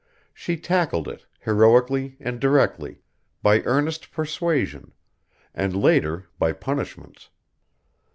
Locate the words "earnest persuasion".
3.65-4.93